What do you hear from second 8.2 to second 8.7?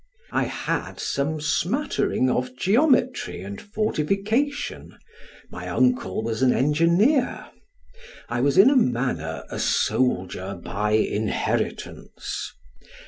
I was